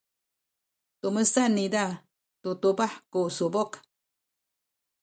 tumesan 0.99 1.51
niza 1.55 1.85
tu 2.41 2.49
tubah 2.61 2.93
ku 3.11 3.19
subuk. 3.37 3.71